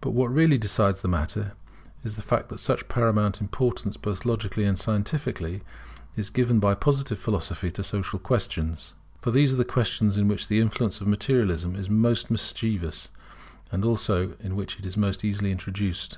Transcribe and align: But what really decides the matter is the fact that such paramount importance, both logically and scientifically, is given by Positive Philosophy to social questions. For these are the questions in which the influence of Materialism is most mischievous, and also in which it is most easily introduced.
But 0.00 0.12
what 0.12 0.32
really 0.32 0.56
decides 0.56 1.02
the 1.02 1.08
matter 1.08 1.52
is 2.02 2.16
the 2.16 2.22
fact 2.22 2.48
that 2.48 2.58
such 2.58 2.88
paramount 2.88 3.38
importance, 3.38 3.98
both 3.98 4.24
logically 4.24 4.64
and 4.64 4.78
scientifically, 4.78 5.60
is 6.16 6.30
given 6.30 6.58
by 6.58 6.74
Positive 6.74 7.18
Philosophy 7.18 7.70
to 7.72 7.84
social 7.84 8.18
questions. 8.18 8.94
For 9.20 9.30
these 9.30 9.52
are 9.52 9.56
the 9.60 9.64
questions 9.66 10.16
in 10.16 10.26
which 10.26 10.48
the 10.48 10.58
influence 10.58 11.02
of 11.02 11.06
Materialism 11.06 11.76
is 11.76 11.90
most 11.90 12.30
mischievous, 12.30 13.10
and 13.70 13.84
also 13.84 14.32
in 14.40 14.56
which 14.56 14.78
it 14.78 14.86
is 14.86 14.96
most 14.96 15.22
easily 15.22 15.52
introduced. 15.52 16.16